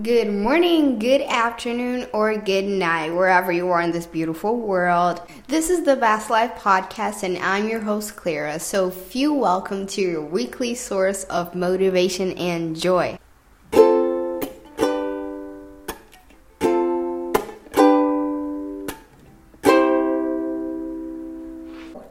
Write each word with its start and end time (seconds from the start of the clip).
Good 0.00 0.32
morning, 0.32 0.98
good 0.98 1.20
afternoon, 1.20 2.06
or 2.14 2.34
good 2.38 2.64
night, 2.64 3.10
wherever 3.10 3.52
you 3.52 3.68
are 3.68 3.82
in 3.82 3.92
this 3.92 4.06
beautiful 4.06 4.56
world. 4.56 5.20
This 5.48 5.68
is 5.68 5.84
the 5.84 5.96
Best 5.96 6.30
Life 6.30 6.54
Podcast, 6.54 7.22
and 7.22 7.36
I'm 7.36 7.68
your 7.68 7.80
host, 7.80 8.16
Clara. 8.16 8.58
So, 8.58 8.88
feel 8.88 9.36
welcome 9.36 9.86
to 9.88 10.00
your 10.00 10.22
weekly 10.22 10.74
source 10.74 11.24
of 11.24 11.54
motivation 11.54 12.32
and 12.38 12.74
joy. 12.74 13.18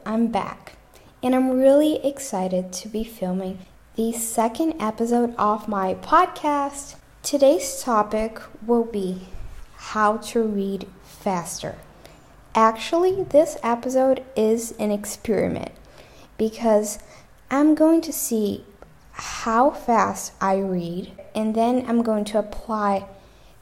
I'm 0.06 0.28
back, 0.28 0.76
and 1.20 1.34
I'm 1.34 1.50
really 1.50 1.96
excited 2.06 2.72
to 2.74 2.88
be 2.88 3.02
filming 3.02 3.58
the 3.96 4.12
second 4.12 4.80
episode 4.80 5.34
of 5.36 5.66
my 5.66 5.94
podcast. 5.94 6.94
Today's 7.22 7.80
topic 7.80 8.40
will 8.66 8.84
be 8.84 9.28
how 9.76 10.16
to 10.16 10.42
read 10.42 10.88
faster. 11.04 11.76
Actually, 12.52 13.22
this 13.22 13.56
episode 13.62 14.24
is 14.34 14.74
an 14.80 14.90
experiment 14.90 15.70
because 16.36 16.98
I'm 17.48 17.76
going 17.76 18.00
to 18.02 18.12
see 18.12 18.64
how 19.12 19.70
fast 19.70 20.32
I 20.40 20.58
read 20.58 21.12
and 21.32 21.54
then 21.54 21.84
I'm 21.88 22.02
going 22.02 22.24
to 22.24 22.40
apply 22.40 23.06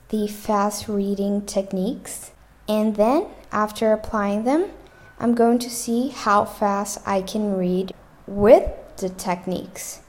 the 0.09 0.27
fast 0.27 0.89
reading 0.89 1.45
techniques. 1.45 2.31
And 2.67 2.97
then, 2.97 3.27
after 3.53 3.93
applying 3.93 4.45
them, 4.45 4.71
I'm 5.19 5.35
going 5.35 5.59
to 5.59 5.71
see 5.71 6.09
how 6.09 6.47
fast 6.47 7.07
I 7.07 7.21
can 7.21 7.59
read 7.59 7.93
with 8.27 8.71
the 8.97 9.11
techniques. 9.11 10.01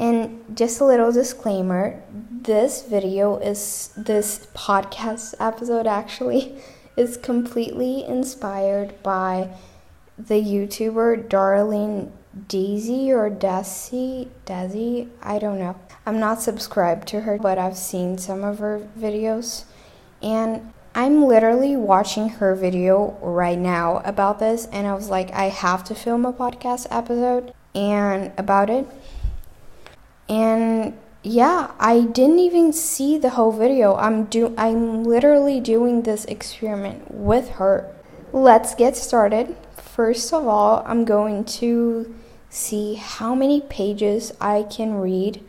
And 0.00 0.56
just 0.56 0.80
a 0.80 0.86
little 0.86 1.12
disclaimer 1.12 1.92
mm-hmm. 1.92 2.42
this 2.42 2.82
video 2.82 3.36
is 3.36 3.92
this 3.98 4.48
podcast 4.54 5.34
episode 5.38 5.86
actually 5.86 6.56
is 6.96 7.18
completely 7.18 8.06
inspired 8.06 9.00
by 9.02 9.50
the 10.18 10.42
YouTuber 10.42 11.28
Darlene 11.28 12.12
Daisy 12.48 13.12
or 13.12 13.28
Desi 13.28 14.28
Desi 14.46 15.10
I 15.22 15.38
don't 15.38 15.58
know. 15.58 15.76
I'm 16.06 16.18
not 16.18 16.40
subscribed 16.40 17.06
to 17.08 17.20
her, 17.20 17.36
but 17.36 17.58
I've 17.58 17.76
seen 17.76 18.16
some 18.16 18.42
of 18.42 18.58
her 18.60 18.88
videos. 18.98 19.64
And 20.22 20.72
I'm 20.94 21.24
literally 21.24 21.76
watching 21.76 22.30
her 22.30 22.54
video 22.54 23.18
right 23.20 23.58
now 23.58 23.98
about 23.98 24.38
this 24.38 24.64
and 24.72 24.86
I 24.86 24.94
was 24.94 25.10
like 25.10 25.30
I 25.32 25.50
have 25.50 25.84
to 25.84 25.94
film 25.94 26.24
a 26.24 26.32
podcast 26.32 26.86
episode 26.90 27.52
and 27.74 28.32
about 28.38 28.70
it 28.70 28.88
and 30.30 30.96
yeah, 31.22 31.72
I 31.78 32.02
didn't 32.02 32.38
even 32.38 32.72
see 32.72 33.18
the 33.18 33.30
whole 33.30 33.52
video. 33.52 33.96
I'm 33.96 34.24
do 34.24 34.54
I'm 34.56 35.04
literally 35.04 35.60
doing 35.60 36.02
this 36.02 36.24
experiment 36.26 37.10
with 37.10 37.50
her. 37.60 37.92
Let's 38.32 38.74
get 38.74 38.96
started. 38.96 39.56
First 39.76 40.32
of 40.32 40.46
all, 40.46 40.82
I'm 40.86 41.04
going 41.04 41.44
to 41.60 42.14
see 42.48 42.94
how 42.94 43.34
many 43.34 43.60
pages 43.60 44.32
I 44.40 44.62
can 44.62 44.94
read 44.94 45.44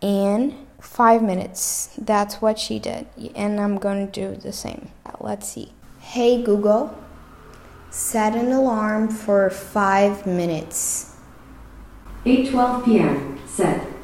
in 0.00 0.66
5 0.80 1.22
minutes. 1.22 1.90
That's 1.96 2.42
what 2.42 2.58
she 2.58 2.78
did. 2.78 3.06
And 3.34 3.60
I'm 3.60 3.78
going 3.78 4.06
to 4.06 4.12
do 4.12 4.36
the 4.36 4.52
same. 4.52 4.90
Let's 5.20 5.48
see. 5.48 5.72
Hey 6.00 6.42
Google, 6.42 6.96
set 7.90 8.34
an 8.34 8.52
alarm 8.52 9.08
for 9.08 9.48
5 9.50 10.26
minutes. 10.26 11.16
8:12 12.24 12.84
p.m. 12.84 13.38
Set 13.46 13.95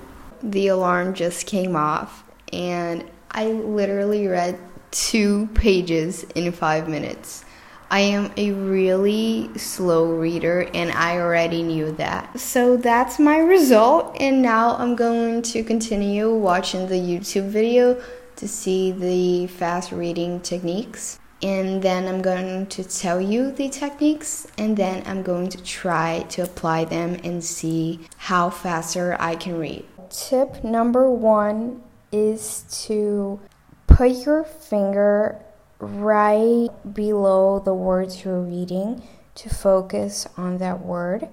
the 0.43 0.69
alarm 0.69 1.15
just 1.15 1.47
came 1.47 1.77
off, 1.77 2.25
and 2.53 3.05
I 3.31 3.47
literally 3.47 4.27
read 4.27 4.59
two 4.91 5.48
pages 5.55 6.25
in 6.35 6.53
five 6.53 6.89
minutes. 6.89 7.45
I 7.91 8.01
am 8.01 8.33
a 8.39 8.53
really 8.53 9.51
slow 9.59 10.13
reader, 10.13 10.69
and 10.73 10.91
I 10.93 11.19
already 11.19 11.63
knew 11.63 11.92
that. 11.92 12.41
So 12.41 12.77
that's 12.77 13.19
my 13.19 13.39
result, 13.39 14.17
and 14.19 14.41
now 14.41 14.77
I'm 14.77 14.97
going 14.97 15.42
to 15.42 15.63
continue 15.63 16.35
watching 16.35 16.89
the 16.89 16.95
YouTube 16.95 17.48
video 17.48 18.02
to 18.36 18.48
see 18.48 18.92
the 18.92 19.47
fast 19.47 19.92
reading 19.92 20.41
techniques. 20.41 21.19
And 21.42 21.83
then 21.83 22.07
I'm 22.07 22.23
going 22.23 22.67
to 22.69 22.85
tell 22.85 23.20
you 23.20 23.51
the 23.51 23.69
techniques, 23.69 24.47
and 24.57 24.77
then 24.77 25.02
I'm 25.07 25.23
going 25.23 25.48
to 25.48 25.63
try 25.63 26.25
to 26.31 26.42
apply 26.42 26.85
them 26.85 27.19
and 27.25 27.42
see 27.42 28.01
how 28.17 28.48
faster 28.48 29.17
I 29.19 29.35
can 29.35 29.58
read 29.58 29.85
tip 30.12 30.62
number 30.62 31.11
one 31.11 31.83
is 32.12 32.64
to 32.86 33.40
put 33.86 34.24
your 34.24 34.45
finger 34.45 35.40
right 35.78 36.68
below 36.92 37.58
the 37.58 37.74
words 37.74 38.24
you're 38.24 38.40
reading 38.40 39.02
to 39.34 39.48
focus 39.48 40.28
on 40.36 40.58
that 40.58 40.80
word, 40.80 41.27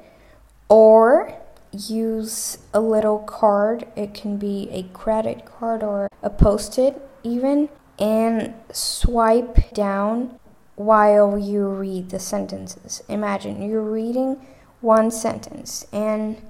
or 0.69 1.35
use 1.71 2.57
a 2.73 2.79
little 2.79 3.19
card. 3.19 3.85
It 3.95 4.13
can 4.13 4.37
be 4.37 4.69
a 4.71 4.83
credit 4.97 5.45
card 5.45 5.83
or 5.83 6.07
a 6.23 6.29
post 6.29 6.79
it, 6.79 6.99
even, 7.23 7.69
and 7.99 8.53
swipe 8.71 9.73
down 9.73 10.39
while 10.75 11.37
you 11.37 11.67
read 11.67 12.09
the 12.09 12.19
sentences. 12.19 13.03
Imagine 13.09 13.61
you're 13.61 13.81
reading 13.81 14.37
one 14.79 15.11
sentence 15.11 15.85
and 15.91 16.41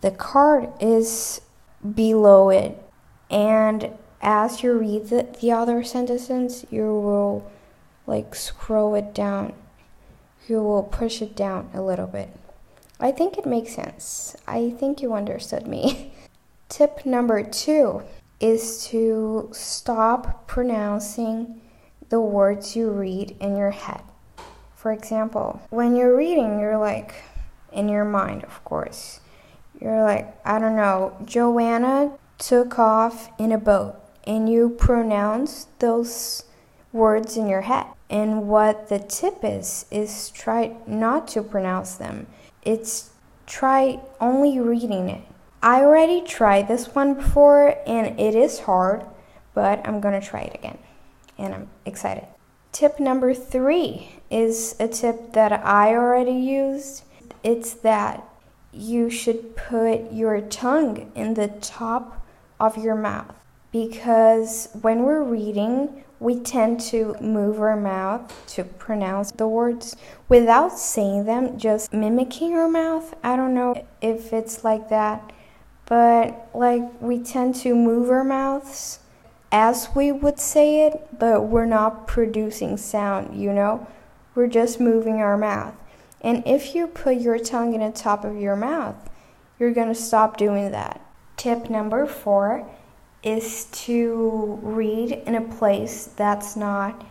the 0.00 0.10
card 0.10 0.70
is 0.80 1.42
below 1.94 2.50
it. 2.50 2.82
And 3.30 3.90
as 4.20 4.62
you 4.62 4.72
read 4.72 5.08
the, 5.08 5.28
the 5.40 5.52
other 5.52 5.82
sentences, 5.84 6.66
you 6.70 6.84
will 6.84 7.50
like 8.06 8.34
scroll 8.34 8.94
it 8.94 9.14
down. 9.14 9.52
You 10.48 10.62
will 10.62 10.82
push 10.82 11.20
it 11.20 11.36
down 11.36 11.70
a 11.74 11.82
little 11.82 12.06
bit. 12.06 12.30
I 12.98 13.12
think 13.12 13.38
it 13.38 13.46
makes 13.46 13.74
sense. 13.74 14.36
I 14.46 14.70
think 14.70 15.02
you 15.02 15.14
understood 15.14 15.66
me. 15.66 16.12
Tip 16.68 17.06
number 17.06 17.42
two 17.42 18.02
is 18.40 18.86
to 18.86 19.48
stop 19.52 20.46
pronouncing 20.46 21.60
the 22.08 22.20
words 22.20 22.74
you 22.74 22.90
read 22.90 23.36
in 23.40 23.56
your 23.56 23.70
head. 23.70 24.02
For 24.74 24.92
example, 24.92 25.60
when 25.70 25.96
you're 25.96 26.16
reading, 26.16 26.58
you're 26.58 26.78
like, 26.78 27.14
in 27.72 27.88
your 27.88 28.04
mind, 28.04 28.44
of 28.44 28.64
course, 28.64 29.20
you're 29.80 30.02
like, 30.02 30.34
I 30.44 30.58
don't 30.58 30.76
know, 30.76 31.16
Joanna 31.24 32.12
took 32.38 32.78
off 32.78 33.30
in 33.38 33.52
a 33.52 33.58
boat, 33.58 33.96
and 34.24 34.48
you 34.48 34.70
pronounce 34.70 35.68
those 35.78 36.44
words 36.92 37.36
in 37.36 37.48
your 37.48 37.62
head. 37.62 37.86
And 38.10 38.48
what 38.48 38.88
the 38.88 38.98
tip 38.98 39.38
is, 39.42 39.86
is 39.90 40.30
try 40.30 40.76
not 40.86 41.28
to 41.28 41.42
pronounce 41.42 41.94
them. 41.94 42.26
It's 42.62 43.10
try 43.46 44.00
only 44.20 44.58
reading 44.58 45.08
it. 45.08 45.22
I 45.62 45.80
already 45.80 46.22
tried 46.22 46.68
this 46.68 46.94
one 46.94 47.14
before, 47.14 47.76
and 47.86 48.18
it 48.18 48.34
is 48.34 48.60
hard, 48.60 49.04
but 49.54 49.86
I'm 49.86 50.00
gonna 50.00 50.20
try 50.20 50.42
it 50.42 50.54
again. 50.54 50.78
And 51.36 51.54
I'm 51.54 51.68
excited. 51.84 52.26
Tip 52.72 53.00
number 53.00 53.34
three 53.34 54.20
is 54.30 54.76
a 54.78 54.88
tip 54.88 55.32
that 55.32 55.52
I 55.52 55.94
already 55.94 56.32
used. 56.32 57.04
It's 57.42 57.72
that 57.74 58.24
you 58.72 59.10
should 59.10 59.56
put 59.56 60.12
your 60.12 60.40
tongue 60.40 61.10
in 61.14 61.34
the 61.34 61.48
top 61.48 62.26
of 62.60 62.76
your 62.76 62.94
mouth 62.94 63.34
because 63.72 64.68
when 64.80 65.02
we're 65.02 65.22
reading, 65.22 66.04
we 66.20 66.38
tend 66.40 66.80
to 66.80 67.16
move 67.20 67.60
our 67.60 67.76
mouth 67.76 68.32
to 68.48 68.64
pronounce 68.64 69.30
the 69.30 69.46
words 69.46 69.96
without 70.28 70.78
saying 70.78 71.24
them, 71.24 71.58
just 71.58 71.92
mimicking 71.92 72.54
our 72.54 72.68
mouth. 72.68 73.14
I 73.22 73.36
don't 73.36 73.54
know 73.54 73.86
if 74.00 74.32
it's 74.32 74.64
like 74.64 74.88
that, 74.88 75.32
but 75.86 76.48
like 76.54 76.82
we 77.00 77.18
tend 77.20 77.54
to 77.56 77.74
move 77.74 78.10
our 78.10 78.24
mouths 78.24 79.00
as 79.50 79.88
we 79.94 80.12
would 80.12 80.38
say 80.38 80.86
it, 80.86 81.18
but 81.18 81.44
we're 81.44 81.64
not 81.64 82.06
producing 82.06 82.76
sound, 82.76 83.40
you 83.40 83.52
know? 83.52 83.86
We're 84.34 84.46
just 84.46 84.78
moving 84.78 85.16
our 85.16 85.38
mouth. 85.38 85.74
And 86.20 86.42
if 86.46 86.74
you 86.74 86.86
put 86.86 87.20
your 87.20 87.38
tongue 87.38 87.74
in 87.74 87.80
the 87.80 87.90
top 87.90 88.24
of 88.24 88.36
your 88.36 88.56
mouth, 88.56 88.96
you're 89.58 89.72
going 89.72 89.88
to 89.88 89.94
stop 89.94 90.36
doing 90.36 90.70
that. 90.72 91.00
Tip 91.36 91.70
number 91.70 92.06
four 92.06 92.68
is 93.22 93.66
to 93.66 94.58
read 94.62 95.12
in 95.12 95.34
a 95.34 95.40
place 95.40 96.10
that's 96.16 96.56
not 96.56 97.04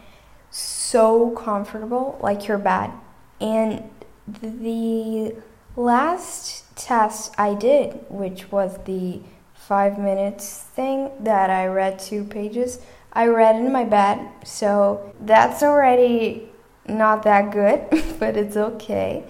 so 0.49 1.31
comfortable, 1.31 2.17
like 2.21 2.47
your 2.47 2.57
bed. 2.57 2.91
And 3.39 3.89
the 4.27 5.35
last 5.75 6.75
test 6.75 7.33
I 7.37 7.53
did, 7.53 7.99
which 8.09 8.51
was 8.51 8.77
the 8.85 9.21
five 9.53 9.97
minutes 9.97 10.61
thing 10.61 11.11
that 11.21 11.49
I 11.49 11.67
read 11.67 11.99
two 11.99 12.23
pages, 12.23 12.79
I 13.11 13.27
read 13.27 13.55
in 13.55 13.71
my 13.71 13.83
bed. 13.83 14.29
So 14.43 15.13
that's 15.21 15.63
already 15.63 16.49
not 16.87 17.23
that 17.23 17.51
good, 17.51 17.85
but 18.19 18.37
it's 18.37 18.57
okay. 18.57 19.23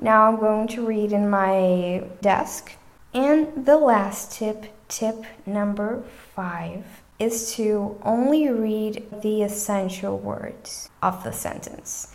Now 0.00 0.28
I'm 0.28 0.38
going 0.38 0.68
to 0.68 0.86
read 0.86 1.12
in 1.12 1.30
my 1.30 2.04
desk. 2.20 2.72
And 3.14 3.64
the 3.64 3.78
last 3.78 4.32
tip, 4.32 4.66
tip 4.88 5.24
number 5.46 6.02
five, 6.34 6.84
is 7.18 7.54
to 7.54 7.98
only 8.02 8.48
read 8.50 9.06
the 9.22 9.42
essential 9.42 10.18
words 10.18 10.90
of 11.02 11.24
the 11.24 11.32
sentence. 11.32 12.14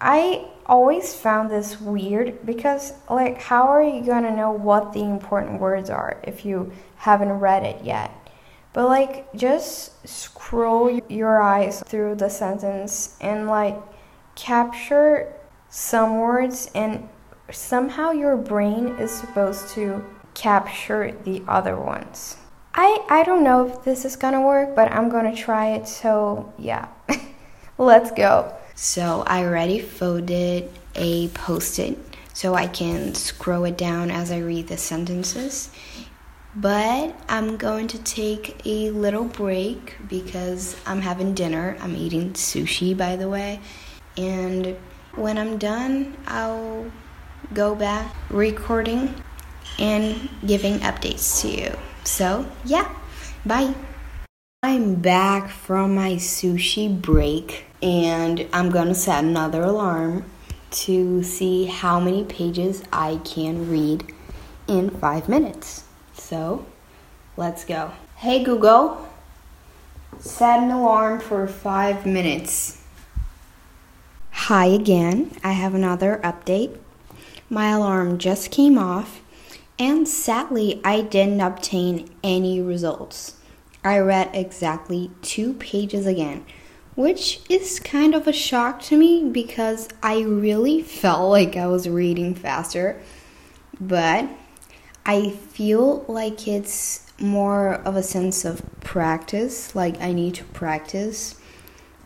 I 0.00 0.46
always 0.66 1.14
found 1.14 1.50
this 1.50 1.80
weird 1.80 2.44
because, 2.44 2.92
like, 3.08 3.40
how 3.40 3.68
are 3.68 3.82
you 3.82 4.04
gonna 4.04 4.34
know 4.34 4.50
what 4.50 4.92
the 4.92 5.02
important 5.02 5.60
words 5.60 5.88
are 5.88 6.18
if 6.24 6.44
you 6.44 6.72
haven't 6.96 7.32
read 7.38 7.62
it 7.62 7.84
yet? 7.84 8.10
But, 8.72 8.88
like, 8.88 9.32
just 9.34 10.06
scroll 10.06 11.00
your 11.08 11.40
eyes 11.40 11.80
through 11.86 12.16
the 12.16 12.28
sentence 12.28 13.16
and, 13.20 13.46
like, 13.46 13.76
capture 14.34 15.32
some 15.68 16.18
words, 16.18 16.70
and 16.74 17.08
somehow 17.50 18.10
your 18.10 18.36
brain 18.36 18.88
is 18.98 19.10
supposed 19.10 19.68
to 19.70 20.04
capture 20.34 21.16
the 21.24 21.42
other 21.46 21.76
ones. 21.76 22.36
I, 22.74 23.04
I 23.08 23.22
don't 23.22 23.44
know 23.44 23.68
if 23.68 23.84
this 23.84 24.04
is 24.04 24.16
gonna 24.16 24.40
work, 24.40 24.74
but 24.74 24.90
I'm 24.90 25.08
gonna 25.08 25.34
try 25.34 25.70
it, 25.70 25.86
so 25.86 26.52
yeah. 26.58 26.88
Let's 27.78 28.10
go. 28.10 28.54
So 28.74 29.24
I 29.26 29.44
already 29.44 29.80
folded 29.80 30.70
a 30.94 31.28
post 31.28 31.78
it 31.78 31.98
so 32.32 32.54
I 32.54 32.66
can 32.66 33.14
scroll 33.14 33.64
it 33.64 33.78
down 33.78 34.10
as 34.10 34.30
I 34.30 34.38
read 34.38 34.68
the 34.68 34.76
sentences. 34.76 35.70
But 36.56 37.14
I'm 37.28 37.56
going 37.56 37.88
to 37.88 37.98
take 38.02 38.60
a 38.64 38.90
little 38.90 39.24
break 39.24 39.96
because 40.08 40.76
I'm 40.86 41.00
having 41.00 41.34
dinner. 41.34 41.76
I'm 41.80 41.96
eating 41.96 42.32
sushi, 42.32 42.96
by 42.96 43.16
the 43.16 43.28
way. 43.28 43.60
And 44.16 44.76
when 45.14 45.38
I'm 45.38 45.58
done, 45.58 46.16
I'll 46.26 46.90
go 47.52 47.74
back 47.74 48.14
recording 48.30 49.14
and 49.78 50.28
giving 50.46 50.78
updates 50.80 51.40
to 51.42 51.48
you. 51.48 51.76
So, 52.04 52.46
yeah, 52.64 52.94
bye. 53.44 53.74
I'm 54.62 54.94
back 54.96 55.50
from 55.50 55.94
my 55.94 56.12
sushi 56.12 56.88
break 57.00 57.64
and 57.82 58.48
I'm 58.52 58.70
gonna 58.70 58.94
set 58.94 59.22
another 59.24 59.62
alarm 59.62 60.24
to 60.70 61.22
see 61.22 61.66
how 61.66 62.00
many 62.00 62.24
pages 62.24 62.82
I 62.92 63.20
can 63.24 63.70
read 63.70 64.12
in 64.66 64.90
five 64.90 65.28
minutes. 65.28 65.84
So, 66.14 66.64
let's 67.36 67.64
go. 67.64 67.92
Hey 68.16 68.42
Google, 68.42 69.06
set 70.18 70.60
an 70.60 70.70
alarm 70.70 71.20
for 71.20 71.46
five 71.46 72.06
minutes. 72.06 72.83
Hi 74.48 74.66
again, 74.66 75.30
I 75.42 75.52
have 75.52 75.74
another 75.74 76.20
update. 76.22 76.76
My 77.48 77.70
alarm 77.70 78.18
just 78.18 78.50
came 78.50 78.76
off, 78.76 79.22
and 79.78 80.06
sadly, 80.06 80.82
I 80.84 81.00
didn't 81.00 81.40
obtain 81.40 82.10
any 82.22 82.60
results. 82.60 83.38
I 83.82 84.00
read 84.00 84.28
exactly 84.34 85.10
two 85.22 85.54
pages 85.54 86.04
again, 86.04 86.44
which 86.94 87.40
is 87.48 87.80
kind 87.80 88.14
of 88.14 88.28
a 88.28 88.34
shock 88.34 88.82
to 88.82 88.98
me 88.98 89.30
because 89.30 89.88
I 90.02 90.20
really 90.20 90.82
felt 90.82 91.30
like 91.30 91.56
I 91.56 91.66
was 91.66 91.88
reading 91.88 92.34
faster. 92.34 93.00
But 93.80 94.28
I 95.06 95.30
feel 95.30 96.04
like 96.06 96.46
it's 96.46 97.10
more 97.18 97.76
of 97.76 97.96
a 97.96 98.02
sense 98.02 98.44
of 98.44 98.60
practice, 98.80 99.74
like 99.74 99.98
I 100.02 100.12
need 100.12 100.34
to 100.34 100.44
practice 100.44 101.36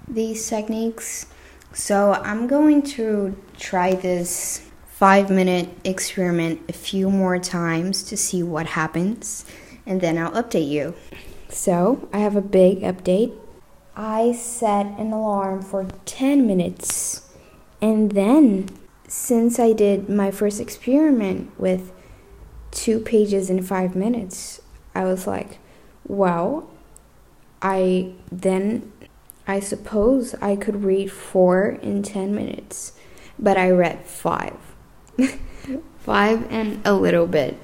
these 0.07 0.49
techniques. 0.49 1.27
So 1.73 2.15
I'm 2.15 2.47
going 2.47 2.83
to 2.83 3.37
try 3.59 3.95
this 3.95 4.69
five 4.87 5.31
minute 5.31 5.69
experiment 5.85 6.61
a 6.69 6.73
few 6.73 7.11
more 7.11 7.39
times 7.39 8.03
to 8.05 8.17
see 8.17 8.43
what 8.43 8.67
happens, 8.67 9.45
and 9.87 10.01
then 10.01 10.19
I'll 10.19 10.33
update 10.33 10.69
you. 10.69 10.95
So, 11.49 12.09
I 12.13 12.19
have 12.19 12.37
a 12.37 12.43
big 12.43 12.81
update. 12.81 13.33
I 13.97 14.33
set 14.33 14.87
an 14.99 15.13
alarm 15.13 15.63
for 15.63 15.87
10 16.05 16.47
minutes, 16.47 17.33
and 17.81 18.13
then 18.13 18.69
since 19.07 19.59
I 19.59 19.73
did 19.73 20.09
my 20.09 20.31
first 20.31 20.61
experiment 20.61 21.59
with 21.59 21.93
two 22.71 23.01
pages 23.01 23.49
in 23.49 23.63
five 23.63 23.97
minutes, 23.97 24.61
I 24.95 25.05
was 25.05 25.27
like, 25.27 25.59
wow, 26.07 26.69
I 27.63 28.13
then 28.31 28.93
I 29.49 29.61
suppose 29.61 30.35
I 30.43 30.57
could 30.57 30.85
read 30.85 31.11
four 31.11 31.71
in 31.71 32.03
10 32.03 32.35
minutes, 32.35 32.93
but 33.39 33.57
I 33.57 33.71
read 33.71 34.05
five. 34.05 34.59
five 35.97 36.47
and 36.53 36.87
a 36.87 36.93
little 36.93 37.27
bit, 37.27 37.59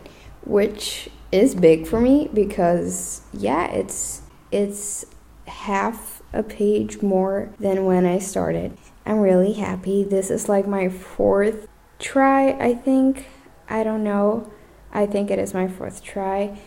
which 0.45 1.11
is 1.31 1.55
big 1.55 1.87
for 1.87 2.01
me 2.01 2.31
because 2.33 3.21
yeah, 3.33 3.71
it's 3.71 4.23
it's 4.51 5.05
half 5.47 6.23
a 6.33 6.43
page 6.43 7.03
more 7.03 7.53
than 7.59 7.85
when 7.85 8.07
I 8.07 8.19
started. 8.19 8.79
I'm 9.05 9.19
really 9.19 9.53
happy. 9.53 10.05
This 10.05 10.31
is 10.31 10.49
like 10.49 10.67
my 10.67 10.89
fourth 10.89 11.69
try, 11.99 12.53
I 12.53 12.75
think. 12.75 13.27
I 13.69 13.83
don't 13.83 14.05
know. 14.05 14.51
I 14.93 15.07
think 15.07 15.31
it 15.31 15.39
is 15.39 15.53
my 15.53 15.69
fourth 15.69 16.03
try. 16.03 16.59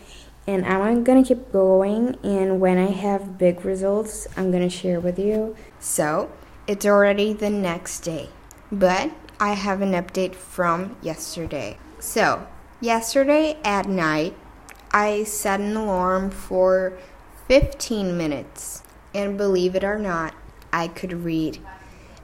And 0.48 0.64
I'm 0.64 1.04
gonna 1.04 1.22
keep 1.22 1.52
going, 1.52 2.16
and 2.24 2.58
when 2.58 2.78
I 2.78 2.86
have 2.86 3.36
big 3.36 3.66
results, 3.66 4.26
I'm 4.34 4.50
gonna 4.50 4.70
share 4.70 4.98
with 4.98 5.18
you. 5.18 5.54
So, 5.78 6.30
it's 6.66 6.86
already 6.86 7.34
the 7.34 7.50
next 7.50 8.00
day, 8.00 8.30
but 8.72 9.10
I 9.38 9.52
have 9.52 9.82
an 9.82 9.92
update 9.92 10.34
from 10.34 10.96
yesterday. 11.02 11.76
So, 11.98 12.46
yesterday 12.80 13.58
at 13.62 13.90
night, 13.90 14.34
I 14.90 15.24
set 15.24 15.60
an 15.60 15.76
alarm 15.76 16.30
for 16.30 16.94
15 17.46 18.16
minutes, 18.16 18.82
and 19.14 19.36
believe 19.36 19.74
it 19.74 19.84
or 19.84 19.98
not, 19.98 20.32
I 20.72 20.88
could 20.88 21.24
read 21.24 21.58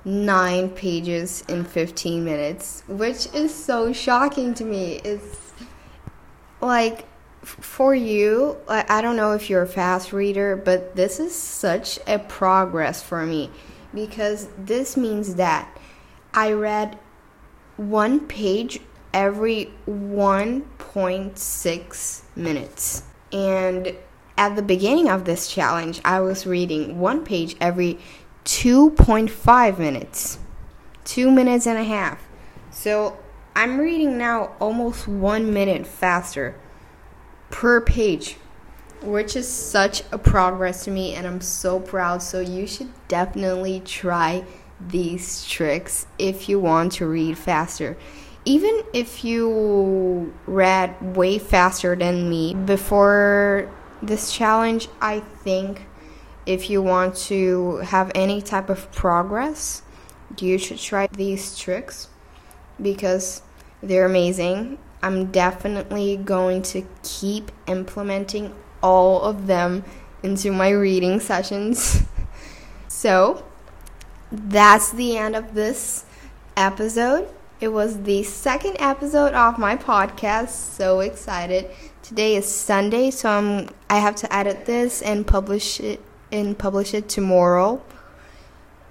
nine 0.02 0.70
pages 0.70 1.44
in 1.46 1.64
15 1.64 2.24
minutes, 2.24 2.84
which 2.88 3.26
is 3.34 3.54
so 3.54 3.92
shocking 3.92 4.54
to 4.54 4.64
me. 4.64 5.02
It's 5.04 5.52
like 6.62 7.04
for 7.44 7.94
you, 7.94 8.56
I 8.68 9.00
don't 9.00 9.16
know 9.16 9.32
if 9.32 9.48
you're 9.50 9.62
a 9.62 9.68
fast 9.68 10.12
reader, 10.12 10.56
but 10.56 10.96
this 10.96 11.20
is 11.20 11.32
such 11.34 11.98
a 12.06 12.18
progress 12.18 13.02
for 13.02 13.26
me 13.26 13.50
because 13.92 14.48
this 14.58 14.96
means 14.96 15.34
that 15.36 15.68
I 16.32 16.52
read 16.52 16.98
one 17.76 18.20
page 18.20 18.80
every 19.12 19.72
1.6 19.88 22.22
minutes. 22.36 23.02
And 23.32 23.96
at 24.36 24.56
the 24.56 24.62
beginning 24.62 25.08
of 25.08 25.24
this 25.24 25.48
challenge, 25.48 26.00
I 26.04 26.20
was 26.20 26.46
reading 26.46 26.98
one 26.98 27.24
page 27.24 27.56
every 27.60 27.98
2.5 28.44 29.78
minutes, 29.78 30.38
two 31.04 31.30
minutes 31.30 31.66
and 31.66 31.78
a 31.78 31.84
half. 31.84 32.26
So 32.70 33.16
I'm 33.54 33.78
reading 33.78 34.18
now 34.18 34.56
almost 34.60 35.06
one 35.06 35.54
minute 35.54 35.86
faster 35.86 36.56
per 37.50 37.80
page, 37.80 38.36
which 39.02 39.36
is 39.36 39.48
such 39.48 40.02
a 40.12 40.18
progress 40.18 40.84
to 40.84 40.90
me, 40.90 41.14
and 41.14 41.26
I'm 41.26 41.40
so 41.40 41.80
proud. 41.80 42.22
So 42.22 42.40
you 42.40 42.66
should 42.66 42.90
definitely 43.08 43.80
try 43.84 44.44
these 44.80 45.46
tricks 45.46 46.06
if 46.18 46.48
you 46.48 46.58
want 46.58 46.92
to 46.92 47.06
read 47.06 47.38
faster. 47.38 47.96
Even 48.44 48.82
if 48.92 49.24
you 49.24 50.34
read 50.46 51.16
way 51.16 51.38
faster 51.38 51.96
than 51.96 52.28
me 52.28 52.54
before 52.54 53.70
this 54.02 54.32
challenge, 54.32 54.88
I 55.00 55.20
think 55.20 55.86
if 56.44 56.68
you 56.68 56.82
want 56.82 57.16
to 57.16 57.76
have 57.76 58.12
any 58.14 58.42
type 58.42 58.68
of 58.68 58.92
progress, 58.92 59.82
you 60.38 60.58
should 60.58 60.78
try 60.78 61.06
these 61.06 61.56
tricks 61.58 62.08
because 62.80 63.40
they're 63.82 64.04
amazing. 64.04 64.78
I'm 65.04 65.30
definitely 65.30 66.16
going 66.16 66.62
to 66.62 66.82
keep 67.02 67.52
implementing 67.66 68.54
all 68.82 69.20
of 69.20 69.46
them 69.46 69.84
into 70.22 70.50
my 70.50 70.70
reading 70.70 71.20
sessions. 71.20 72.04
so, 72.88 73.44
that's 74.32 74.92
the 74.92 75.18
end 75.18 75.36
of 75.36 75.52
this 75.52 76.06
episode. 76.56 77.28
It 77.60 77.68
was 77.68 78.04
the 78.04 78.22
second 78.22 78.76
episode 78.78 79.34
of 79.34 79.58
my 79.58 79.76
podcast. 79.76 80.48
So 80.48 81.00
excited. 81.00 81.68
Today 82.02 82.36
is 82.36 82.50
Sunday, 82.50 83.10
so 83.10 83.28
I'm 83.28 83.68
I 83.90 83.98
have 83.98 84.16
to 84.16 84.34
edit 84.34 84.64
this 84.64 85.02
and 85.02 85.26
publish 85.26 85.80
it 85.80 86.00
and 86.32 86.58
publish 86.58 86.94
it 86.94 87.10
tomorrow. 87.10 87.82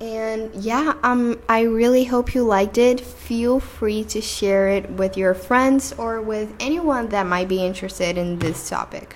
And 0.03 0.53
yeah, 0.53 0.95
um 1.01 1.39
I 1.47 1.61
really 1.61 2.03
hope 2.03 2.35
you 2.35 2.43
liked 2.43 2.77
it. 2.77 2.99
Feel 2.99 3.61
free 3.61 4.03
to 4.05 4.19
share 4.19 4.67
it 4.67 4.89
with 4.89 5.15
your 5.15 5.33
friends 5.33 5.93
or 5.97 6.21
with 6.21 6.53
anyone 6.59 7.07
that 7.09 7.25
might 7.25 7.47
be 7.47 7.65
interested 7.65 8.17
in 8.17 8.39
this 8.39 8.67
topic. 8.67 9.15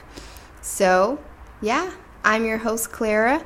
So, 0.62 1.20
yeah, 1.62 1.92
I'm 2.24 2.46
your 2.46 2.60
host 2.60 2.94
Clara 2.94 3.46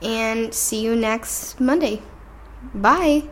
and 0.00 0.54
see 0.54 0.80
you 0.80 0.94
next 0.94 1.58
Monday. 1.58 2.02
Bye. 2.72 3.30